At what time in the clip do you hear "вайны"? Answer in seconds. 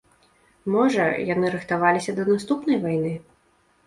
2.87-3.13